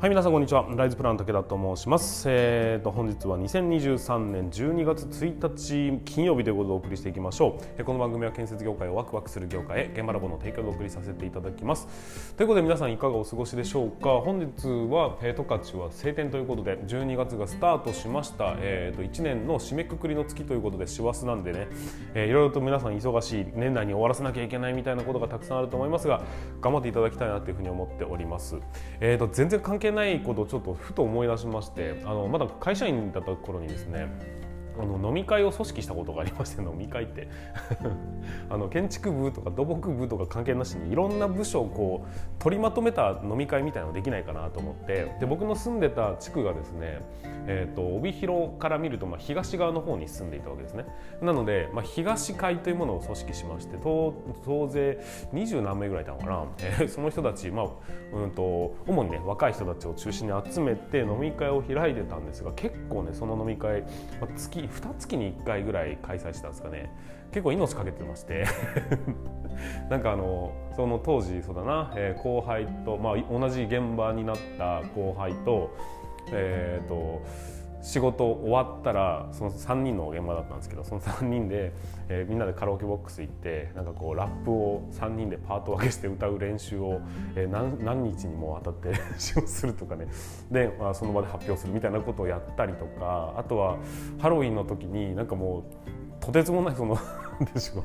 [0.00, 0.64] はい皆さんこんにちは。
[0.76, 2.26] ライズプラン武田と申します。
[2.30, 7.64] えーと本日は2023年12月1日金曜日ということでお送りしていきましょう。
[7.78, 11.88] えこの番組は建設業界をワクワクする業界へ現場ラボの提供でお送りさせていただきます。
[12.36, 14.20] ということで皆さんいかがお過ごしでしょうか。
[14.20, 18.54] 本日はえ十勝は晴天ということで12月がスタートしました。
[18.60, 21.66] えーと1年の締めくくりの月ということで師走なんでね、
[22.14, 26.22] えー、いろいろと皆さん忙しい年内に終わらせなきゃいけないみたいなことがたくさんあると思いますが
[26.60, 28.60] 頑張っていただきたいなというふうに思っております。
[29.00, 34.08] えーと全然関係ないことをちょっとふと思い出しましてあのまだ会社員だった頃にですね
[34.78, 37.28] あの飲み会を組織したことがありまして飲み会って。
[38.50, 45.16] あの建築部とか土木部とか関係なしにいろんな部署をこう取りまとめた飲み会みたいなのできないかなと思って。
[45.20, 47.00] で僕の住んでた地区がですね、
[47.46, 50.86] えーと、帯広から見るとまあ東側の方に住んでいたわけですね。
[51.22, 55.00] なので、まあ、東会というものを組織しまして総勢
[55.32, 57.66] 二十何名ぐらいいたのかな、えー、その人たち、まあ
[58.12, 63.88] うんと、主にね若い人たちを中心に集めて飲み会を開いてたんですが結構ねその飲み会、ま
[64.22, 66.90] あ、月2月に1回ぐらい開催したんですかね。
[67.32, 68.46] 結構命かけてまして。
[69.90, 75.70] なんかあのその当時そうだな、えー、後輩と、まあ、同じ現場になった後輩と
[76.30, 77.22] えっ、ー、と
[77.80, 81.72] 仕事終わったらその3人の現場だったんですけどその3人で、
[82.08, 87.00] えー、みんなでカラオケボックス行ってなんかこうラップを3人でパート分けして歌う練習を、
[87.36, 90.08] えー、何何日にもわたって練習をするとかね。
[90.50, 93.78] で、まあ、その場で発表するみたいなことをやったりとかあとは
[94.18, 95.64] ハロウィンの時になんかも
[96.20, 96.98] うとてつもないその
[97.54, 97.84] でしょう。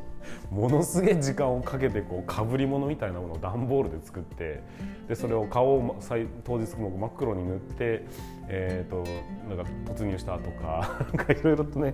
[0.52, 4.62] ものすげえ時間をかけてこうかぶり物みたいなものを段ボールで作って
[5.08, 6.00] でそれを顔を
[6.44, 8.06] 当日も真っ黒に塗って、
[8.48, 9.04] えーと、
[9.56, 11.94] なんか突入したとか いろいろとね、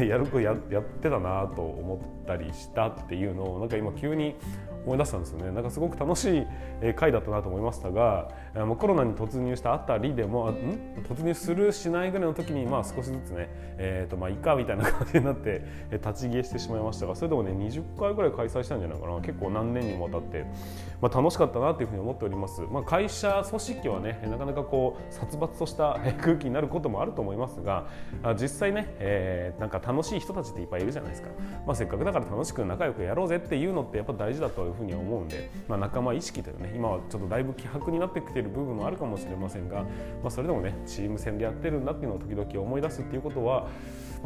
[0.00, 4.36] やるややってたなと思ったりしたっていうのをなんか今急に
[4.86, 5.50] 思い出したんですよね。
[5.50, 8.30] なんかすごく楽しい回だったなと思いましたが
[8.78, 10.54] コロナに突入したあたりでもん？
[11.08, 13.48] 突入するしないぐらいの時にまあ少しずつね、
[13.78, 19.20] えーとまあ、いかみたいな感じになって立ち消えしてしまいましたがそれでもね20回ぐらい開催したんじゃないかな。
[19.20, 20.44] 結構何年にもわたって、
[21.00, 27.86] まあ、楽しかったなというふうに思っております、まあ、会社組織はねなかなかこう殺伐とした空気になることもあると思いますが
[28.40, 31.28] 実際ね、えー、なんか楽しい人たちっていっぱいいるじゃないですか、
[31.66, 39.82] まあ、せっかくだから楽しく仲良くやろうぜっていうのってやっぱ大事だとふうに思うんで、まあ、仲間意識というね今はちょっとだいぶ希薄になってきている部分もあるかもしれませんが、
[40.22, 43.68] まあ、それでもねチーム戦でやってるんだっていうのを時々思い出すっていうことは、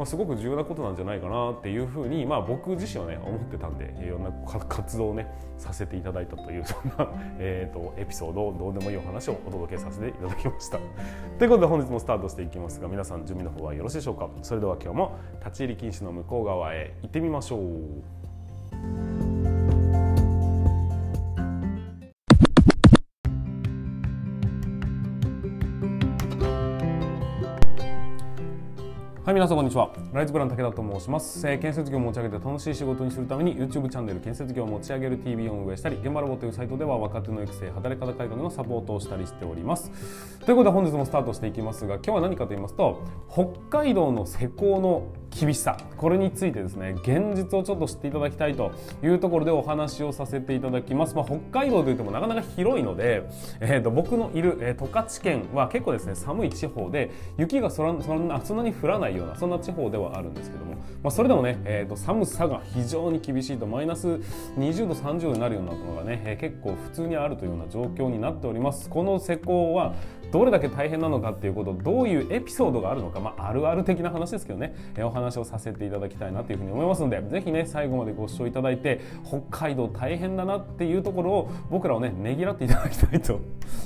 [0.01, 4.31] まあ、すごく重要なことなんじゃないかなっていうふうに、まあ、僕自身はね思ってたんでいろんな
[4.67, 5.27] 活動をね
[5.59, 7.07] させていただいたというそんな、
[7.37, 10.79] えーと、エピソードをどうでもいいお話をお届けさせていただきました。
[11.37, 14.27] ということで本日もスタートしていきますが皆さん準備の方はよろしいでしょうか？
[14.41, 15.11] それでは今日も
[15.45, 18.20] 立ち入り禁止の向こう側へ行ってみましょう。
[29.31, 29.93] はい、皆さんこんにちは。
[30.11, 39.89] ライズブラン武田と申します、えー、建設業を持ち上げて楽しい仕事にするために YouTube チャンネル建設業を持ち上げる TV を運営したり、現場ロボというサイトでは若手の育成、働き方改革のサポートをしたりしております。
[40.45, 45.77] ということで本日もスタートしていきますが、今日は何かと言いますと、北海道の施工の厳しさ。
[45.97, 48.71] これについてですね現実をちょっと知っていただきたいと
[49.03, 53.23] いうところでお話をさせていただきます、まあ、北海道といってもなかなか広いので、
[53.59, 68.89] えーと、僕のいる、十勝県は結構ですね寒い地方で雪がそらそんなそんなに降らないようなそんな地方ではあるんですけども、まあ、それでもね、えーと、寒さが非常に厳しいとマイナス20度30度になるようなのがね、えー、結構普通にあるというような状況になっております。
[68.89, 69.93] この施工は
[70.31, 83.39] どれだけ大変なのかっていうことどういうエピソードがあるのか、まあ、あるある的な話ですけどね、えー、お話をさせていただきたいなというふうに思いますのでぜひね最後までご視聴いただいて北海道大変だなっていうところを僕らをねねぎらっていただきたいと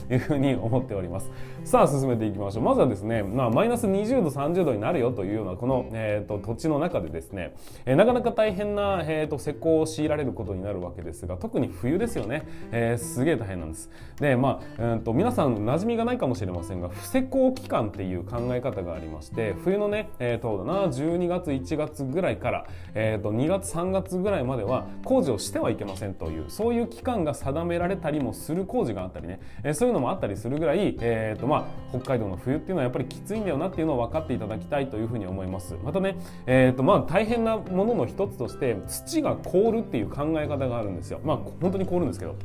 [0.09, 1.31] いうふうに思っております。
[1.63, 2.63] さあ進めていきましょう。
[2.63, 13.89] まずはですね、まあ、マイナス20度30度になるよというようなこの、えーと、土地の中でですね、えー、なかなか大変な、えーと、施工を強いられることになるわけですが特に冬ですよね、えー、すげえ大変なんです。
[14.19, 35.75] でまあ、えーと、皆さん馴染みがないかももしれませんが不施工期間っていう考え方がありまして冬のね、えー、とだな12月1月ぐらいから、えー、と2月3月ぐらいまでは工事をしてはいけませんというそういう期間が定められたりもする工事があったりね、えー、そういうのもあったりするぐらい、えーとまあ、北海道の冬っていうのはやっぱりきついんだよなっていうのを分かっていただきたいというふうに思います。
[35.83, 41.21] またね、えーとまあ、大変なものの一つとして土が凍るっていう考え方があるんですよ。
[41.23, 42.35] まあ本当に凍るんですけど。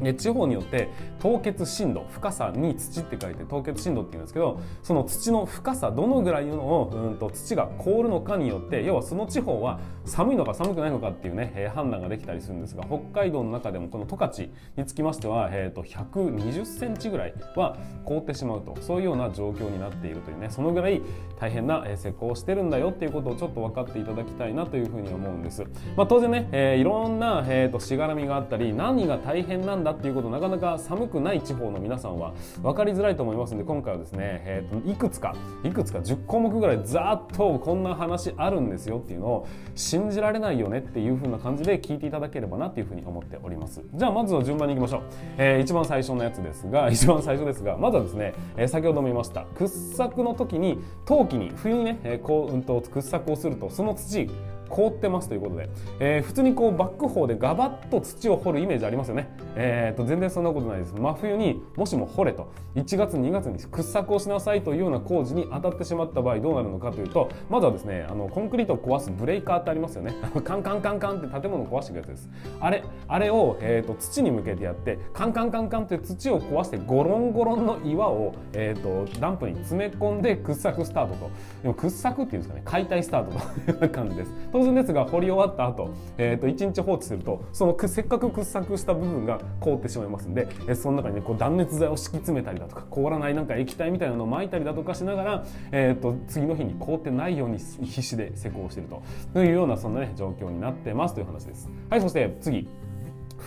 [0.00, 0.88] で地方によって
[1.20, 21.00] 凍結深度深さに土って書いて凍結深度っていうんですけどその土の深さどのぐらいの、うんと、土が凍るのかによって要はその地方は寒いのか寒くないのかっていうね、えー、判断ができたりするんですが北海道の中でもこの十勝につきましては、えーと、120センチぐらいは凍ってしまうとそういうような状況になっているというねそのぐらい
[21.38, 25.64] 大変な施工をしてるんだよっていうことをちょっと分かっていただきたいなというふうに思うんです。
[25.96, 43.82] まあ、当然ね、えー、いろんな、えーとしがらみがあったり何が大変なんだっていうことなかなか寒くない地方の皆さんは分かりづらいと思いますので今回はですね、えーと、いくつかいくつか10項目ぐらいざーっとこんな話あるんですよっていうのを信じられないよねっていう風な感じで聞いていただければなっていう風に思っております。
[43.94, 45.02] じゃあまずは順番にいきましょう、
[45.38, 54.28] えー、一番最初のやつですが 一番最初ですがまずはですね、えー、先ほども言いました掘削の時に冬季に冬にね、えー、こう、うんと掘削をするとその土
[54.74, 55.68] 凍ってますということで、
[56.00, 60.94] えー、普通にこうバックホーでガバッと土を掘るイメージありますよね、えーと、全然そんなことないです。
[60.94, 70.14] 真冬にもしも掘れと1月2月に掘削をしなさいというような工事に当たってしまった場合どうなるのかというとまずはですねあのコンクリートを壊すブレーカーってありますよね。
[70.44, 72.30] カンカンカンカンって建物を壊していくやつです。
[72.60, 81.30] あれあれを、えーと、土に向けてやってカンカンカンカンって土を壊してゴロンゴロンの岩を、えーと、ダンプに詰め込んで掘削スタートと。
[81.62, 83.30] でも掘削っていうんですかね解体スター
[83.66, 84.32] トという感じです。
[84.52, 98.88] 当然ですが掘り終わった後、えー、と1日放置するとそのせっかく掘削した部分が凍ってしまいますんで、えその中にねこう断熱材を敷き詰めたりだとか凍らないなんか液体みたいなのを撒いたりだとかしながら、えー、と次の日に凍ってないように必死で施工している
[99.32, 101.68] というようなそんなね状況になってますという話です。
[101.90, 102.68] はいそして次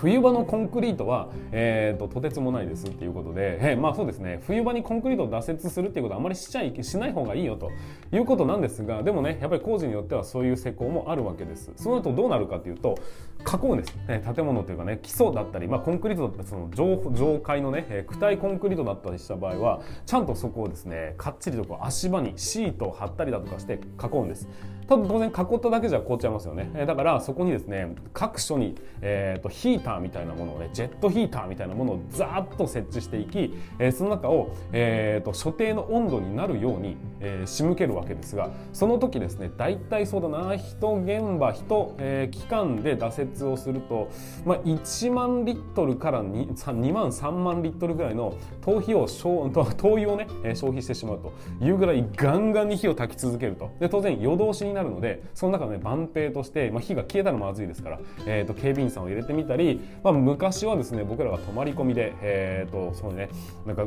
[0.01, 4.39] 冬場のコンクリートは、えーと、とてつもないですっていうことで、えー、まあそうですね。
[4.45, 7.71] 冬場にコンクリートを脱雪するっていうことはあまりしちゃいしない方がいいよと
[8.11, 11.71] いうことなんですがでもねやっぱり工事によってはそういう施工もあるわけです。
[11.75, 12.95] その後どうなるかというと
[13.44, 24.47] 加工です、ね、建物というかね基礎だったり、まあ、コンクリートだったりその上上階のね、えー、躯体コンクリートだったりした場合はちゃんとそこをですねかっちりとこう足場にシートを貼ったりだとかして囲うんです。
[24.88, 44.10] ただ当然囲っただけじゃ凍っちゃいますよね、えー、だからそこにですね各所に、えーと、ヒーターみたいなものをねジェットヒーターみたいなものをザーッと設置していき、えー、その中を、えーと、所定の温度になるように、えー、仕向けるわけですがその時ですね大体そうだな人現場人、えー、期間で挫折をすると、
[44.45, 53.72] まあ、1万リットルから 2, 2万3万リットルぐらいの灯油を灯油をね消費してしまうというぐらいガンガンに火を焚き続けると。
[53.80, 63.29] で当然夜通しになるのでその中で、ね、万兵として、まあ、火が消えたらまずいですから、えーと、警備員さんを入れてみたり、まあ、昔はですね僕らが泊まり込みで、えーとそうね、
[63.65, 63.85] なんか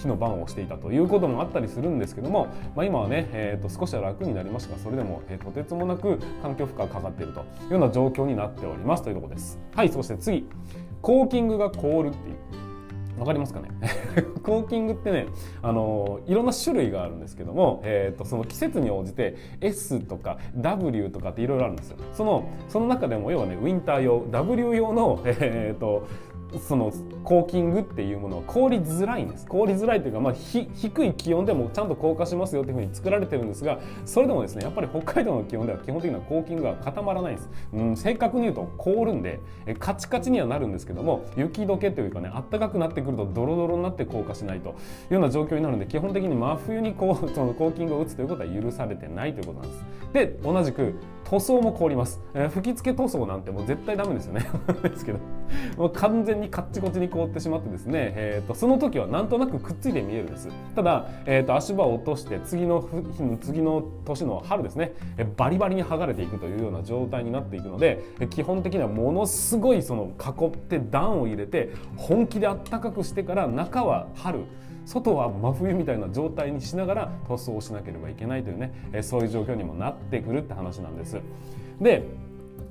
[0.00, 9.58] 火の番をしていたということもあったりするんですけども、まあ、今はね、えーと、少しは楽になりましたがそれでも、えー、とてつもなく環境負荷がかかっているというような状況になっておりますというところです。
[9.74, 10.46] はいそして次
[11.02, 12.65] コーキングが凍るっていう
[13.18, 13.68] わかりますかね？
[14.42, 15.26] コーキングってね
[15.62, 21.96] あのいろんな種類があるんですけども、えーと、その季節に応じて S とか W とかっていろいろあるんですよ。
[22.12, 26.06] そのその中でも要はねウィンター用 W 用の、えーと
[26.60, 26.92] その
[27.24, 29.46] コーキングっていうものは凍りづらいんです。
[29.46, 39.40] 凍りづらいというか、まあ、低い気温でもちゃんと硬化しますよっていうふうに作られてるんですがそれでもですねやっぱり北海道の気温では基本的にはコーキングが固まらないんです、うん、正確に言うと凍るんで
[39.78, 44.72] カチカチにはなるんですけども雪解けというかね暖かくなってくるとドロドロになって硬化しないとい
[45.10, 49.84] うような状況になるので基本的に真冬にこう そのコーキングを打つということは許されてないということなんです。
[50.12, 50.94] で同じく
[51.24, 54.46] 塗装も凍ります、えー、吹き付け塗装なんてもう絶対ダメですよね。
[54.82, 55.18] ですけど。
[55.76, 62.88] もう完全にカッチコチに凍ってしまってですね、えーと、その時はなんとなくくっついて見えるんですただ、えーと、足場を落として次の
[63.40, 74.40] 次の年の春ですね、え、バリバリに剥がれていくというような状態になっていくので、基本的にはものすごいその囲って暖を入れて本気であったかくしてから中は春
[74.86, 81.18] 外は真冬みたいな状態にしながら塗装をしなければいけないというね、えそういう状況にもなってくるって話なんです。
[81.80, 82.04] で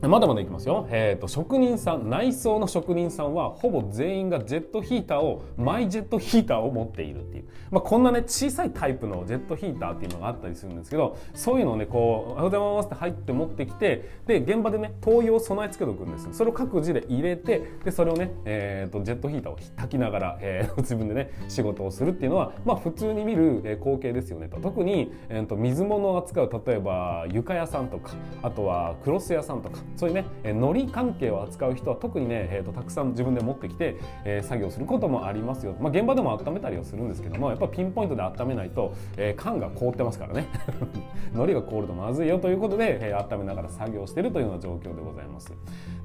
[0.07, 23.45] まだまだいきますよ、えーと、職人さん内装の職人さんはほぼ全員がジェットヒーターをマイジェットヒーターを持っているっていう、まあ、こんなね小さいタイプのジェットヒーターっていうのがあったりするんですけどそういうのをねこう「おはようございます」って入って持ってきてで現場でね灯油を備え付けておくんですそれを各自で入れてでそれをね、えーと、ジェットヒーターを焚きながら、えー、 自分でね仕事をするっていうのは、まあ、普通に見る、
[23.79, 24.47] 光景ですよね。
[24.47, 29.79] と特に、えーと、と水物を扱う例えば床屋さんとかあとはクロス屋さんとか。
[29.95, 40.47] そういうねのり関係を扱う人は特にね、えーと、たくさん自分で持ってきて、えー、作業することもありますよ、まあ、現場でも温めたりはするんですけどもやっぱピンポイントで温めないと、えー、缶が凍ってますからね。
[41.33, 42.39] のりが凍るとまずいよ。
[42.39, 45.53] ということで、えー、温めながら作業しているというような状況でございます。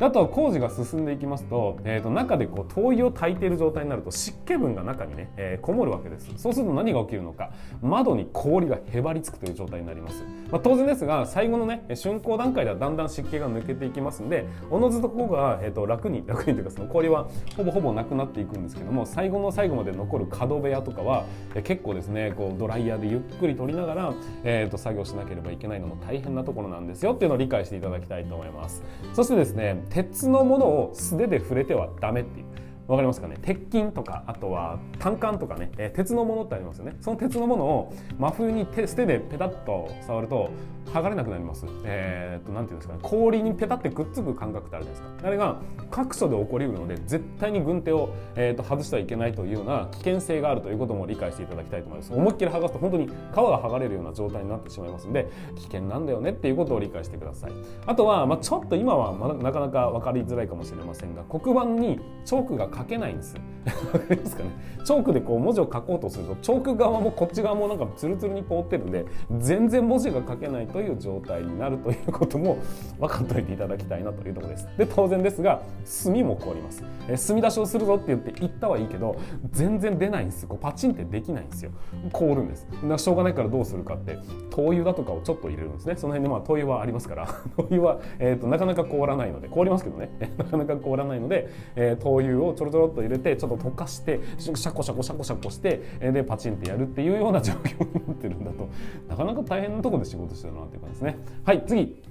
[0.01, 6.33] あとは工事が進んでいきますと,、えーと、中でこう灯油を焚いている状態になると湿気分が中にね、えー、こもるわけです。
[6.37, 7.51] そうすると何が起きるのか。
[7.83, 21.25] 窓に氷がへばりつくという状態になります、まあ、当然ですが最後のね竣工段階ではだんだん湿気が抜けていきますんでおのずとここが、えー、と楽に楽にというかその氷はほぼほぼなくなっていくんですけども最後の最後まで残る角部屋とかは、
[21.55, 28.83] え、結構ですねこうドライヤーでゆっくり取りながら、えー、と作業しなければいけないのも大変なところなんですよっていうのを理解していただきたいと思います。
[29.15, 32.60] そしてですね鉄のものを素手で触れてはダメっていう。
[32.91, 33.37] わかりますかね？
[33.41, 36.97] 鉄筋とかあとは単管とかね、えー、鉄のものってありますよね。
[37.01, 40.51] その鉄のものを真冬に手手でペタッと触ると
[40.87, 41.65] 剥がれなくなります。
[41.85, 43.01] えー、っと何て言うんですかね。
[43.01, 45.29] 氷にペタってくっつく感覚ってあるじゃないですか。
[45.29, 45.57] あれが
[45.93, 52.13] 各所で起こりうるので絶対に軍手を、えー、と外してはいけないというような危険性があるということも理解していただきたいと思います。
[52.13, 57.53] 思いっきり剥がすと本当に皮が剥がれるような状態になってしまいますので危険なんだよねっていうことを理解してください。
[57.87, 63.37] あとは、まあ、ちょっと今はまだなかなか分かりづらいかもしれませんが黒板にチョークが書けないんです。
[63.93, 64.51] わかりますかね？
[64.85, 69.05] チョークでこう文字を書こうとするとチョーク側もこっち側もなんかツルツルに凍ってるんで
[69.39, 72.59] 全然文字が書けないという状態になるということも
[72.99, 74.69] 分かっておいていただきたいなというところです。
[74.79, 79.17] で当然ですが墨も凍ります、え墨出しをするぞって言って言ったはいいけど
[79.51, 81.73] 全然出ないんですこうパチンってできないんですよ。
[82.13, 82.67] 凍るんです。
[82.89, 84.19] だしょうがないからどうするかって
[84.51, 85.97] 灯油だとかをちょっと入れるんですね。
[85.97, 87.27] その辺でまあ灯油はありますから。
[87.57, 90.11] 灯油は、えーと、なかなか凍らないので凍りますけどね。
[90.39, 98.69] なかなか凍らないので、えー、灯油をちょろちょろっと入れてちょっと溶かしてシャコシャコシャコシャコしてでパチンってやるっていうような状況になってるんだと。
[99.09, 101.19] なかなか大変なとこで仕事してるなっていう感じですね。
[101.45, 102.03] はい次。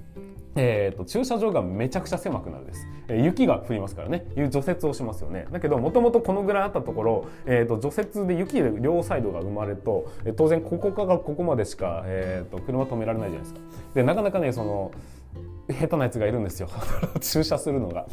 [0.56, 4.26] えーと、駐車場がめちゃくちゃ狭くなるです、えー、雪が降りますからね。
[4.36, 5.46] いう除雪をしますよね。
[5.52, 13.60] だけどもともとこのぐらいあったところ、えーと、除雪で雪で両サイドが生まれると、えー、当然ここからここまでしか、えーと車止められないじゃないですか。
[13.94, 14.90] でなかなかねその
[15.72, 16.68] 下手なやつがいるんですよ。
[17.20, 18.06] 駐車するのが。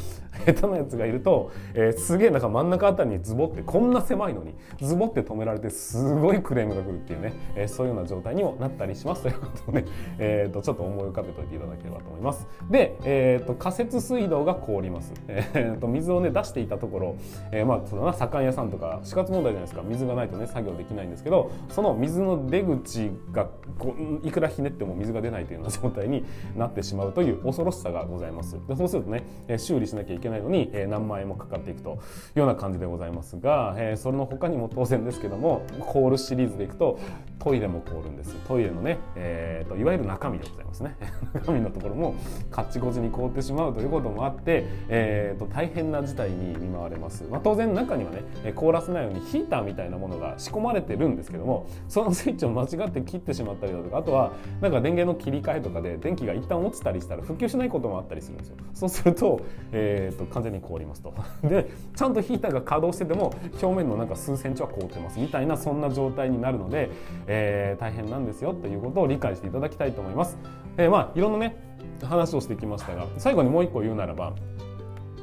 [0.46, 9.24] 下手なやつがいると、えー、すげえなんか真ん中あたりにズボってこんな狭いのにズボって止められてすごいクレームが来るっていうね、えー、そういうような状態にもなったりします。
[9.24, 9.86] ということをね、
[10.20, 12.48] えーと、ちょっと思い浮かべておいていただければと思います。
[12.70, 17.16] で、えーと、仮設水道が凍ります、えーと、水をね出していたところ、
[17.52, 19.82] えー、まあそうだな左官屋さんとか死活問題じゃないですか。
[19.84, 23.48] 水がないとね作業できないんですけどその水の出口が
[23.78, 28.58] こいくらひねっても水が出ないというような状態になってしまうという恐ろしさがございます。
[28.68, 29.24] でそうするとね
[29.58, 31.94] 修理しなきゃいけないのに何万円もかかっていくとい
[32.36, 37.00] うような感じでございますがそれの他にも当然ですけどもコールシリーズでいくと
[37.40, 38.36] トイレも凍るんです。
[38.48, 40.96] トイレのね、えーと、いわゆる中身でございますね。
[41.34, 42.16] 中身のところも
[42.52, 48.24] カッチコチに凍ってしまうということもあって、えーと、大変な事態に見舞われます、まあ、当然中にはね
[48.54, 58.56] 凍らせないようにヒーターみたいなものが仕込まれてるんですけどもそのスイッチを間違って切ってしまったりだとかあとはなんか電源の切り替えとかで電気が一旦落ちたりしたら復旧しないこともあったりするんですよ。
[58.74, 59.42] そうすると,、
[59.72, 61.14] えーと、完全に凍りますと。
[61.44, 65.20] でちゃんとヒーターが稼働してても表面のなんか数センチは凍ってます。
[65.20, 66.90] みたいなそんな状態になるので、
[67.28, 70.38] えー、大変なんですよということを理解していただきたいと思います。
[70.78, 71.56] えー、まあいろんなね
[72.04, 74.34] 話をしてきましたが最後にもう一個言うならば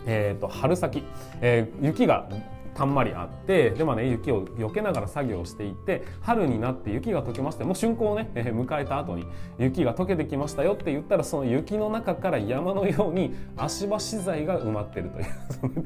[0.07, 1.03] えーと、春先、
[1.41, 2.29] えー、雪が
[2.75, 9.27] たんまりあってでもね雪を避けながら作業していって春になって雪が溶けましてもう春光をね、えー、迎えた後に
[9.59, 15.27] 雪が溶けてきましたよって言ったらその雪の中から山のように足場資材が埋まってるという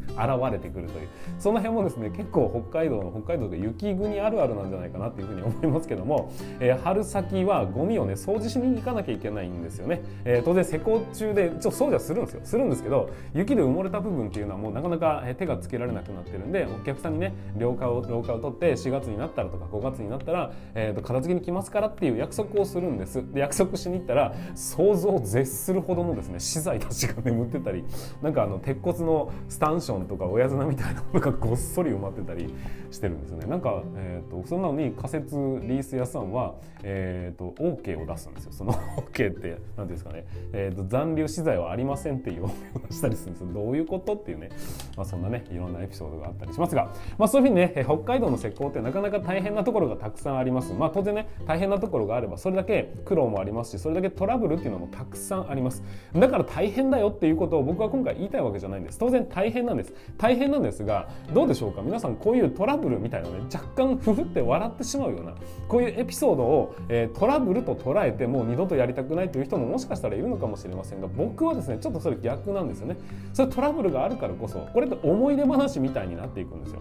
[0.16, 1.08] 現れてくるという。
[1.38, 12.40] その辺もですね結構北海道の北海道で雪国あるあるなんじゃないかなっていうふうに思いますけども、えー、春先はゴミをね掃除しに行かなきゃいけないんですよね、えー、当然施工中でちょ掃除はするんですよ。
[12.44, 23.24] するんですけど雪で埋もれた部分っていうのはもうなかなか手がつけられなくなってるんでお客さんにね廊下を廊下を取って4月になったらとか5月になったら、えー、と片付けに来ますからっていう約束をするんです。
[23.32, 27.84] で約束しに行ったら想像を絶するほどのですね資材たちが眠ってたり
[28.22, 32.52] なんかあの鉄骨のスタンションとか親綱みたいなものがごっそり埋まってたり
[32.90, 33.46] してるんですよね。
[33.46, 38.52] なんか、えーと、そんなのに仮設リース屋さんは、えーと、OK を出すんですよ。
[38.52, 44.50] その OK って何ていうんですかね、えーと、残留資材はありませんっていう OK をしたりするんですどういうことっていうね、
[44.96, 46.67] まあ、そんなねいろんなエピソードがあったりします。
[46.68, 50.72] ますが、まあ、そういうふうにね北海道の施工ってなかなか大変なところがたくさんあります。
[50.74, 55.82] まあ、当然ね大変なところがあればそれだけ苦労もありますしそれだけトラブルっていうのもたくさんあります。
[56.14, 58.98] だから大変だよっていうことを僕は今回言いたいわけじゃないんです。
[58.98, 59.92] 当然大変なんです。
[60.16, 61.82] 大変なんですがどうでしょうか？
[61.82, 65.34] 皆さんこういうトラブルみたいなね若干ふふって笑ってしまうような
[65.68, 72.96] こういうエピソードを、えー、トラブルと捉えてもう二度とやりたくないという人ももしかしたらいるのかもしれませんが僕はですねちょっとそれ逆なんですよね。
[73.32, 76.80] それトラブルがあるからこそこれって思い出話みたいになっていくんですよ。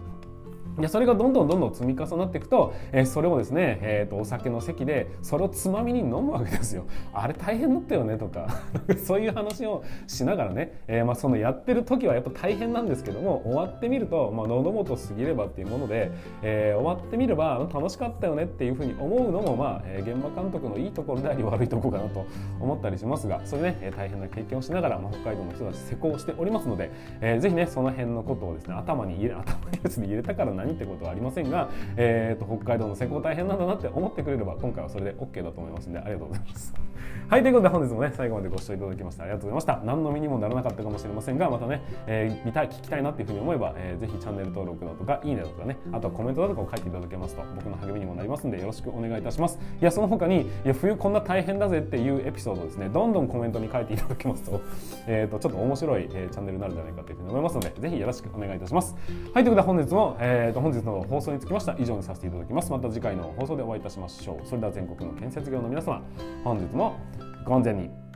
[0.78, 6.84] でそれがどんどんどんどん積み重なっていくと、えー、それをですね、えーと、お酒の席でそれをつまみに飲むわけですよ。
[7.12, 8.48] あれ大変だったよねとか
[9.04, 16.10] そういう話をしながらね、えー、まあ、そのやってる時はやっぱ大変なんですけども終わってみると、まあ、喉元過ぎればっていうもので、
[16.42, 22.24] えー、終わってみれば楽しかったよねっていうふうに思うのも、まあえ、現場監督のいいところであり悪いところかなと
[22.60, 36.74] 思ったりしますがそれね、え大変な経験をしながら、まあ、北海道の人たち施工しておりますので、えー、ぜひねその辺のことをですね頭に入れ頭にですね入れたから何ってことはありませんが、えーと、北海道の施工大変なんだなって思ってくれれば今回はそれで OK だと思いますのでありがとうございます。
[37.28, 39.80] はいということで本日もね最後までご視聴いただきましてありがとうございました。
[39.84, 49.58] 何の身にもならなかったかもしれませんがまたね、えー、見たい聞きたいなっていうふうに思えば、えー、ぜひチャンネル登録だとかいいねだとかねあとはコメントだとかを書いていただけますと僕の励みにもなりますのでよろしくお願いいたします。
[49.80, 54.60] いやその他にいや冬こんな大変だぜっていうエピソードですねどんどんコメントに書いていただけますと,
[55.06, 58.96] えーと、ちょっと面白い、えー、チャンネルになるんじゃないかというふうに思いますのでぜひよろしくお願いいたします。
[59.34, 62.70] はいということで本日も、えーと、本日の放送につきましては以上にさせていただきます。
[62.70, 64.46] また次回の放送でお会いいたしましょう。
[64.46, 66.02] それでは全国の建設業の皆様
[66.44, 66.96] 本日も
[67.44, 68.07] ご安全に。